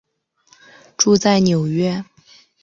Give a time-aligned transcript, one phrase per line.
[0.97, 2.03] 住在纽约。